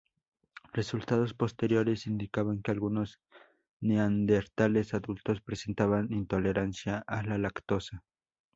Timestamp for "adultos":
4.95-5.41